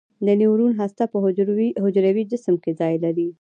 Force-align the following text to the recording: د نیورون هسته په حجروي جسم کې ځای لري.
د 0.25 0.27
نیورون 0.39 0.71
هسته 0.81 1.03
په 1.11 1.17
حجروي 1.89 2.23
جسم 2.31 2.55
کې 2.63 2.71
ځای 2.79 2.95
لري. 3.05 3.27